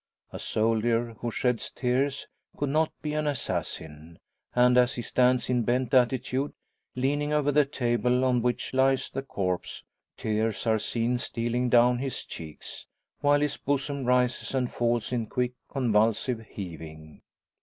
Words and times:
A 0.33 0.39
soldier 0.39 1.13
who 1.19 1.29
sheds 1.29 1.69
tears 1.69 2.25
could 2.57 2.69
not 2.69 2.91
be 3.03 3.13
an 3.13 3.27
assassin; 3.27 4.17
and 4.55 4.75
as 4.75 4.95
he 4.95 5.03
stands 5.03 5.47
in 5.47 5.61
bent 5.61 5.93
attitude, 5.93 6.53
leaning 6.95 7.31
over 7.33 7.51
the 7.51 7.65
table 7.67 8.25
on 8.25 8.41
which 8.41 8.73
lies 8.73 9.11
the 9.11 9.21
corpse, 9.21 9.83
tears 10.17 10.65
are 10.65 10.79
seen 10.79 11.19
stealing 11.19 11.69
down 11.69 11.99
his 11.99 12.23
cheeks, 12.23 12.87
while 13.19 13.41
his 13.41 13.57
bosom 13.57 14.03
rises 14.03 14.55
and 14.55 14.73
falls 14.73 15.11
in 15.11 15.27
quick, 15.27 15.53
convulsive 15.69 16.47
heaving. 16.49 17.21